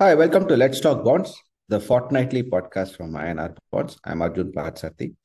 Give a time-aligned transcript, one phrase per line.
[0.00, 3.98] Hi, welcome to Let's Talk Bonds, the fortnightly podcast from INR Bonds.
[4.04, 5.16] I'm Arjun Parthasarathy.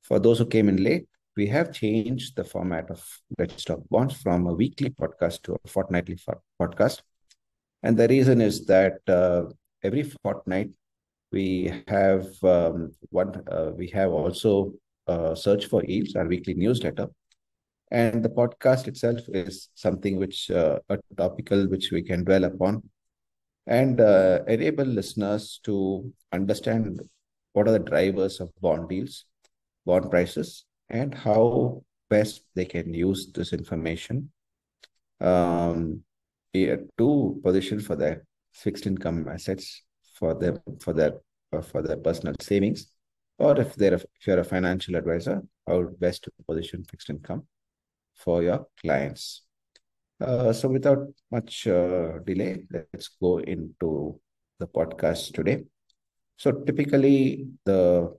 [0.00, 3.04] For those who came in late, we have changed the format of
[3.38, 6.18] Let's Talk Bonds from a weekly podcast to a fortnightly
[6.58, 7.02] podcast.
[7.82, 9.52] And the reason is that uh,
[9.82, 10.70] every fortnight
[11.30, 13.34] we have um, one.
[13.46, 14.72] Uh, we have also
[15.08, 17.08] uh, search for yields, our weekly newsletter,
[17.90, 22.82] and the podcast itself is something which uh, a topical which we can dwell upon
[23.66, 27.00] and uh, enable listeners to understand
[27.52, 29.24] what are the drivers of bond yields,
[29.86, 34.30] bond prices, and how best they can use this information
[35.20, 36.02] um,
[36.54, 39.82] to position for their fixed income assets
[40.14, 41.14] for their for their
[41.52, 42.92] uh, for their personal savings,
[43.38, 47.46] or if they're a, if you're a financial advisor, how best to position fixed income
[48.14, 49.42] for your clients.
[50.22, 54.20] Uh, so without much uh, delay, let's go into
[54.60, 55.64] the podcast today.
[56.36, 58.14] So typically, the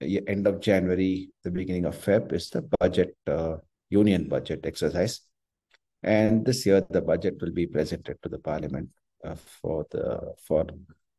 [0.00, 3.56] end of January, the beginning of Feb is the budget uh,
[3.90, 5.20] union budget exercise,
[6.02, 8.90] and this year the budget will be presented to the Parliament
[9.24, 10.64] uh, for the for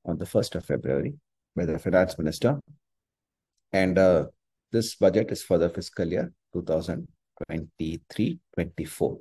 [0.06, 1.14] on the first of February
[1.56, 2.60] by the finance minister,
[3.74, 4.26] and uh,
[4.72, 9.20] this budget is for the fiscal year 2023-24.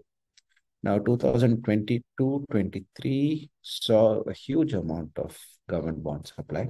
[0.83, 5.37] Now, 2022-23 saw a huge amount of
[5.69, 6.69] government bond supply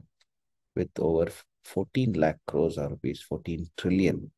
[0.75, 1.31] with over
[1.64, 4.33] 14 lakh crores or rupees, 14 trillion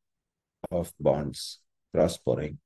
[0.73, 1.61] of bonds
[1.95, 2.59] gross borrowing.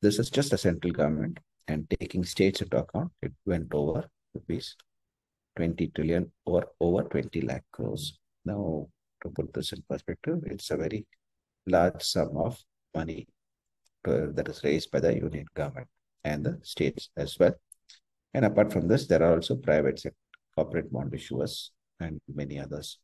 [0.00, 4.76] This is just a central government and taking states into account, it went over rupees
[5.56, 8.16] 20 trillion or over 20 lakh crores.
[8.44, 8.86] Now,
[9.22, 11.04] to put this in perspective, it's a very
[11.66, 12.62] large sum of
[12.94, 13.26] money
[14.04, 15.88] to, that is raised by the union government
[16.24, 17.54] and the states as well.
[18.34, 20.16] And apart from this, there are also private sector,
[20.54, 22.98] corporate bond issuers and many others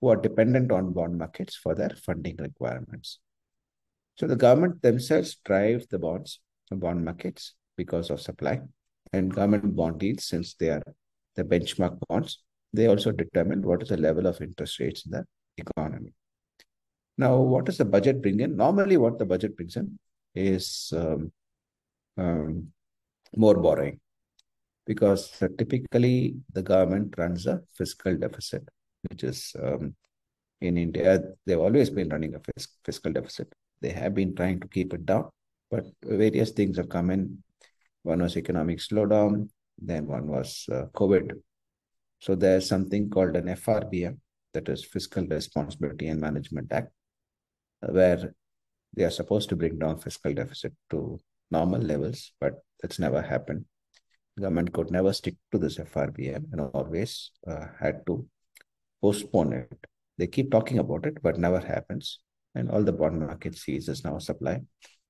[0.00, 3.18] who are dependent on bond markets for their funding requirements.
[4.16, 6.40] So the government themselves drive the bonds,
[6.70, 8.60] the bond markets because of supply
[9.12, 10.82] and government bond yields, since they are
[11.36, 15.24] the benchmark bonds, they also determine what is the level of interest rates in the
[15.56, 16.12] economy.
[17.16, 18.56] Now, what does the budget bring in?
[18.56, 19.98] Normally, what the budget brings in
[20.34, 21.32] is um,
[22.18, 22.68] um,
[23.36, 24.00] more borrowing
[24.86, 28.66] because uh, typically the government runs a fiscal deficit,
[29.08, 29.94] which is um,
[30.60, 33.52] in India, they've always been running a fis- fiscal deficit.
[33.80, 35.28] They have been trying to keep it down,
[35.70, 37.42] but various things have come in.
[38.02, 41.32] One was economic slowdown, then one was uh, COVID.
[42.20, 44.18] So there's something called an FRBM,
[44.54, 46.90] that is Fiscal Responsibility and Management Act,
[47.80, 48.34] where
[48.94, 53.64] they are supposed to bring down fiscal deficit to normal levels, but that's never happened.
[54.38, 58.26] Government could never stick to this FRBM and always uh, had to
[59.02, 59.86] postpone it.
[60.16, 62.20] They keep talking about it, but never happens.
[62.54, 64.60] And all the bond market sees is now supply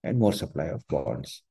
[0.03, 1.43] and more supply of bonds.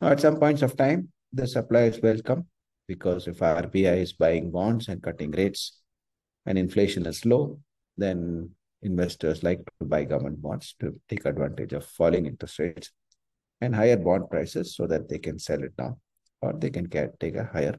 [0.00, 2.46] Now, at some points of time, the supply is welcome
[2.86, 5.80] because if RBI is buying bonds and cutting rates
[6.44, 7.60] and inflation is low,
[7.96, 8.50] then
[8.82, 12.90] investors like to buy government bonds to take advantage of falling interest rates
[13.60, 15.96] and higher bond prices so that they can sell it now
[16.42, 17.78] or they can get, take a higher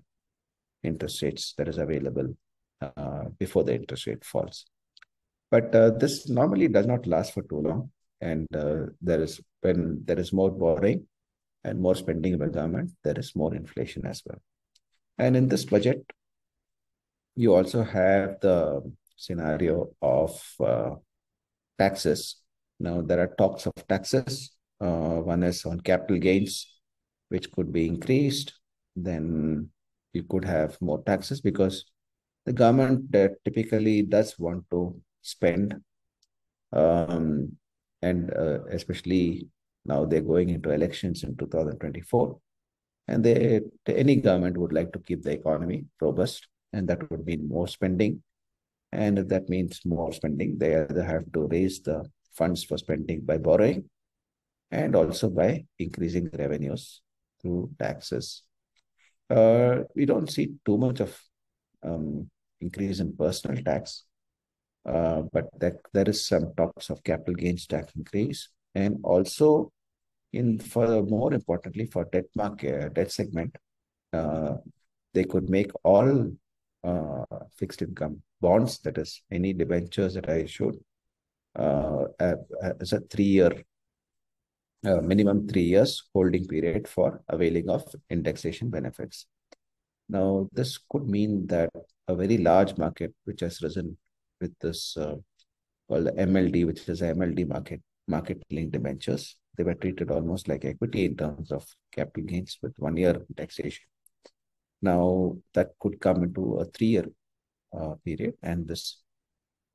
[0.83, 2.35] interest rates that is available
[2.81, 4.65] uh, before the interest rate falls.
[5.49, 7.91] But uh, this normally does not last for too long.
[8.19, 11.05] And uh, there is when there is more borrowing
[11.63, 14.39] and more spending by government, there is more inflation as well.
[15.17, 16.03] And in this budget,
[17.35, 20.95] you also have the scenario of uh,
[21.77, 22.37] taxes.
[22.79, 26.67] Now, there are talks of taxes uh, one is on capital gains,
[27.29, 28.53] which could be increased.
[28.95, 29.69] Then
[30.13, 31.85] you could have more taxes because
[32.45, 35.75] the government uh, typically does want to spend.
[36.71, 37.57] Um,
[38.01, 39.47] and uh, especially
[39.85, 42.39] now they're going into elections in 2024.
[43.07, 47.47] And they, any government would like to keep the economy robust, and that would mean
[47.47, 48.21] more spending.
[48.91, 53.21] And if that means more spending, they either have to raise the funds for spending
[53.21, 53.89] by borrowing
[54.71, 57.01] and also by increasing revenues
[57.41, 58.43] through taxes.
[59.29, 61.17] Uh, we don't see too much of
[61.83, 62.29] um,
[62.61, 64.05] increase in personal tax,
[64.85, 69.71] uh, but that there is some talks of capital gains tax increase, and also
[70.33, 73.55] in for more importantly for debt market debt segment,
[74.13, 74.55] uh,
[75.13, 76.31] they could make all
[76.83, 77.25] uh,
[77.57, 80.75] fixed income bonds, that is any debentures that I issued,
[81.55, 83.51] uh, as a three year
[84.85, 89.25] uh, minimum three years holding period for availing of indexation benefits.
[90.09, 91.69] Now, this could mean that
[92.07, 93.97] a very large market, which has risen
[94.39, 95.15] with this uh,
[95.87, 100.65] called the MLD, which is MLD market, market linked debentures, they were treated almost like
[100.65, 103.85] equity in terms of capital gains with one year taxation.
[104.81, 107.05] Now, that could come into a three year
[107.77, 109.01] uh, period, and this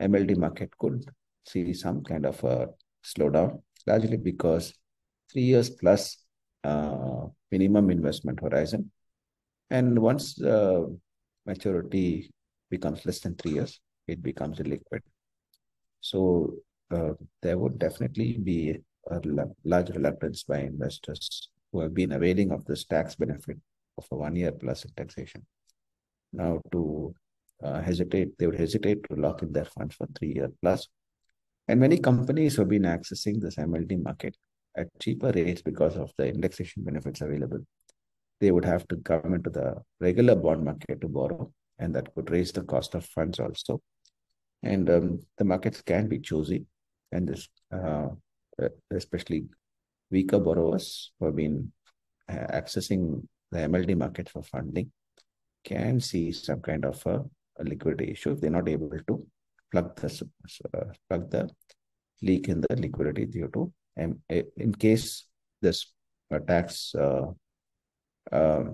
[0.01, 1.05] MLD market could
[1.45, 2.69] see some kind of a
[3.05, 4.73] slowdown, largely because
[5.33, 6.19] three years plus
[6.65, 8.91] uh, minimum investment horizon.
[9.71, 10.97] And once the
[11.47, 12.31] maturity
[12.71, 15.03] becomes less than three years, it becomes liquid.
[16.01, 16.55] So
[16.91, 18.79] uh, there would definitely be
[19.11, 19.21] a
[19.65, 23.59] large reluctance by investors who have been availing of this tax benefit
[23.99, 25.47] of a one year plus taxation.
[26.33, 27.15] Now to
[27.63, 30.89] uh, hesitate, they would hesitate to lock in their funds for three year plus.
[31.69, 34.37] And many companies have been accessing this MLD market
[34.77, 37.61] at cheaper rates because of the indexation benefits available.
[38.41, 42.31] They would have to come into the regular bond market to borrow, and that could
[42.31, 43.81] raise the cost of funds also.
[44.63, 46.67] And um, the markets can be choosy,
[47.11, 48.09] and this, uh,
[48.91, 49.47] especially
[50.11, 51.73] weaker borrowers who have been
[52.29, 54.91] uh, accessing the MLD market for funding
[55.65, 57.23] can see some kind of a,
[57.59, 59.27] a liquidity issue if they're not able to
[59.71, 60.27] plug the
[60.75, 61.49] uh, plug the
[62.23, 65.27] leak in the liquidity due to um, in case
[65.61, 65.93] this
[66.33, 67.27] uh, tax uh,
[68.31, 68.65] uh,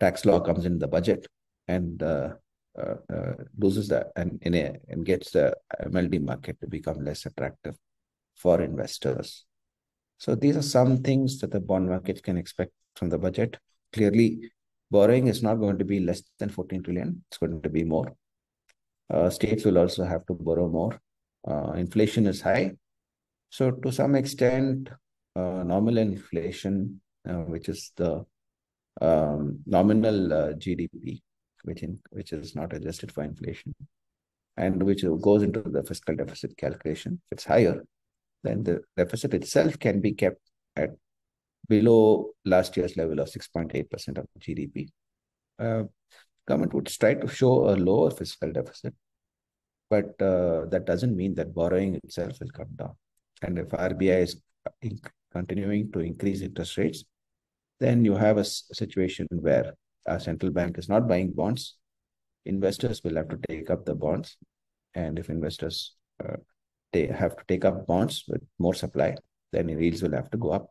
[0.00, 1.26] tax law comes in the budget
[1.66, 2.30] and uh,
[3.58, 7.76] loses that and in a, and gets the MLD market to become less attractive
[8.36, 9.44] for investors.
[10.18, 13.56] So these are some things that the bond market can expect from the budget.
[13.92, 14.50] Clearly,
[14.90, 17.24] borrowing is not going to be less than 14 trillion.
[17.30, 18.14] It's going to be more.
[19.10, 21.00] Uh, states will also have to borrow more.
[21.46, 22.72] Uh, inflation is high.
[23.50, 24.90] So to some extent,
[25.34, 28.24] uh, nominal inflation, uh, which is the
[29.00, 31.20] um, nominal uh, GDP,
[31.64, 33.74] which in, which is not adjusted for inflation,
[34.56, 37.20] and which goes into the fiscal deficit calculation.
[37.26, 37.82] If it's higher,
[38.42, 40.40] then the deficit itself can be kept
[40.76, 40.90] at
[41.68, 44.88] below last year's level of 6.8% of GDP.
[45.58, 45.84] Uh,
[46.46, 48.94] government would try to show a lower fiscal deficit,
[49.90, 52.94] but uh, that doesn't mean that borrowing itself will come down.
[53.42, 54.40] And if RBI is
[55.32, 57.04] continuing to increase interest rates,
[57.80, 59.74] then you have a situation where
[60.06, 61.76] a central bank is not buying bonds.
[62.46, 64.36] Investors will have to take up the bonds.
[64.94, 65.94] And if investors
[66.24, 66.36] uh,
[66.92, 69.16] they have to take up bonds with more supply,
[69.52, 70.70] then yields will have to go up.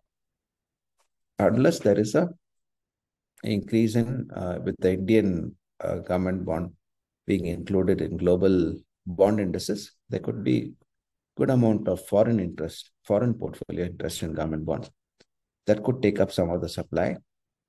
[1.40, 2.30] Unless there is a
[3.44, 6.72] increase in uh, with the Indian uh, government bond
[7.28, 8.76] being included in global
[9.06, 10.74] bond indices, there could be
[11.38, 14.90] good amount of foreign interest, foreign portfolio interest in government bonds.
[15.68, 17.18] That could take up some of the supply.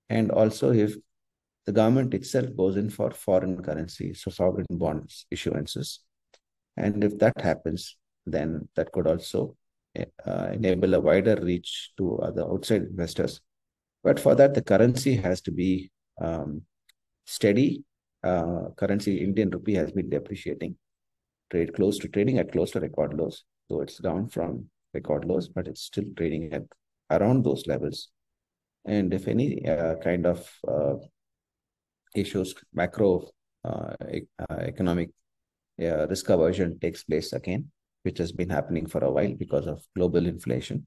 [0.08, 0.96] And also if
[1.66, 5.98] the government itself goes in for foreign currency, so sovereign bonds issuances.
[6.76, 9.56] And if that happens, then that could also
[10.26, 13.40] uh, enable a wider reach to other outside investors.
[14.02, 16.62] But for that, the currency has to be um,
[17.26, 17.84] steady.
[18.22, 20.76] Uh, currency, Indian rupee has been depreciating.
[21.50, 23.44] Trade close to trading at close to record lows.
[23.68, 26.64] So it's down from record lows, but it's still trading at
[27.10, 28.08] around those levels.
[28.84, 30.94] And if any uh, kind of uh,
[32.14, 33.28] issues, macro
[33.64, 33.92] uh,
[34.38, 35.10] uh economic
[35.78, 37.70] risk aversion takes place again,
[38.02, 40.86] which has been happening for a while because of global inflation,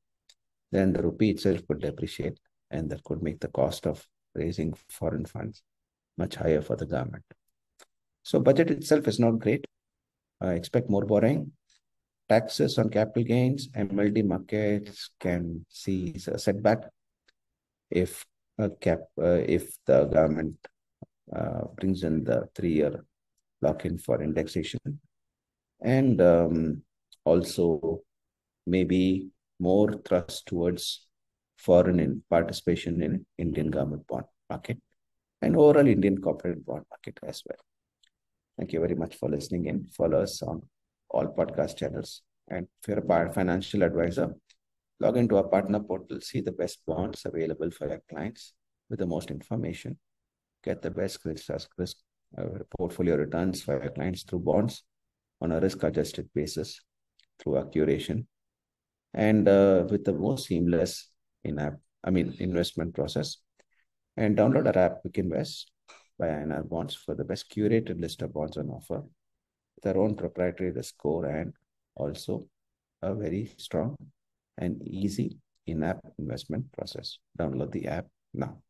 [0.72, 2.40] then the rupee itself could depreciate,
[2.72, 5.62] and that could make the cost of raising foreign funds
[6.18, 7.26] much higher for the government.
[8.24, 9.66] So budget itself is not great.
[10.40, 11.52] I expect more borrowing,
[12.32, 16.80] taxes on capital gains, MLD markets can see a setback
[17.90, 18.26] if
[18.58, 20.56] a cap uh, if the government
[21.36, 22.94] uh, brings in the three-year
[23.62, 24.80] lock-in for indexation,
[25.82, 26.82] and um,
[27.26, 28.00] also
[28.66, 29.28] maybe
[29.60, 31.08] more thrust towards
[31.58, 34.78] foreign in participation in Indian government bond market
[35.42, 37.62] and overall Indian corporate bond market as well.
[38.58, 40.62] Thank you very much for listening and Follow us on
[41.12, 42.22] all podcast channels.
[42.48, 44.34] And if you're a financial advisor,
[45.00, 48.54] log into our partner portal, see the best bonds available for your clients
[48.90, 49.98] with the most information.
[50.64, 51.98] Get the best risk, risk
[52.38, 52.44] uh,
[52.78, 54.84] portfolio returns for your clients through bonds
[55.42, 56.80] on a risk adjusted basis
[57.40, 58.26] through our curation
[59.14, 61.10] and uh, with the most seamless
[61.44, 63.38] in app, I mean, investment process.
[64.18, 65.72] And download our app, Quick Invest
[66.20, 69.04] by INR Bonds for the best curated list of bonds on offer
[69.86, 71.54] our own proprietary risk score and
[71.96, 72.46] also
[73.02, 73.96] a very strong
[74.58, 77.18] and easy in-app investment process.
[77.38, 78.62] Download the app now.